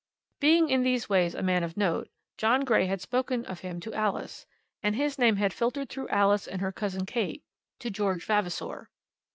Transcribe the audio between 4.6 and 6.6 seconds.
and his name had filtered through Alice and